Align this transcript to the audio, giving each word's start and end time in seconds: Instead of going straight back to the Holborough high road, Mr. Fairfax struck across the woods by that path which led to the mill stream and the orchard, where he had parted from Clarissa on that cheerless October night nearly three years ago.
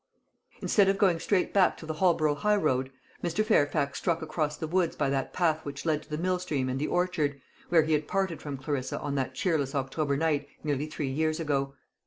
Instead 0.63 0.89
of 0.89 0.97
going 0.97 1.19
straight 1.19 1.53
back 1.53 1.77
to 1.77 1.85
the 1.85 1.93
Holborough 1.93 2.33
high 2.33 2.55
road, 2.55 2.91
Mr. 3.23 3.45
Fairfax 3.45 3.99
struck 3.99 4.23
across 4.23 4.57
the 4.57 4.65
woods 4.65 4.95
by 4.95 5.11
that 5.11 5.31
path 5.31 5.63
which 5.63 5.85
led 5.85 6.01
to 6.01 6.09
the 6.09 6.17
mill 6.17 6.39
stream 6.39 6.69
and 6.69 6.79
the 6.79 6.87
orchard, 6.87 7.39
where 7.69 7.83
he 7.83 7.93
had 7.93 8.07
parted 8.07 8.41
from 8.41 8.57
Clarissa 8.57 8.99
on 8.99 9.13
that 9.13 9.35
cheerless 9.35 9.75
October 9.75 10.17
night 10.17 10.47
nearly 10.63 10.87
three 10.87 11.11
years 11.11 11.39
ago. 11.39 11.75